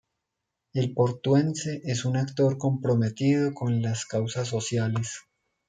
[0.73, 5.21] El portuense es un actor comprometido con las causas sociales.